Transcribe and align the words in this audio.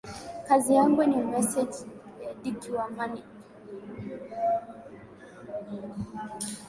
kazi 0.47 0.73
yangu 0.75 1.01
ni 1.03 1.17
massage 1.31 1.77
pedicure 2.17 2.81
macure 2.97 3.23